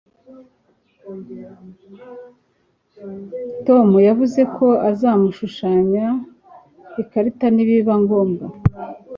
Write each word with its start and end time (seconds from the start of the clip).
Tom 3.67 3.89
yavuze 4.07 4.41
ko 4.55 4.67
azamushushanya 4.89 6.05
ikarita 7.01 7.45
nibiba 7.51 7.93
ngombwa 8.03 8.45